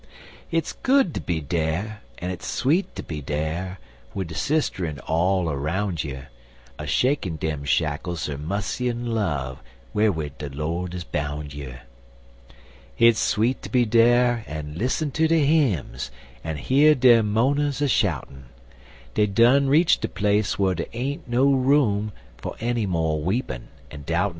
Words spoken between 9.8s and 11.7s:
Wharwid de Lord is boun'